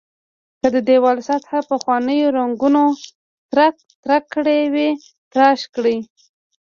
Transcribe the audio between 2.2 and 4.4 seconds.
رنګونو ترک ترک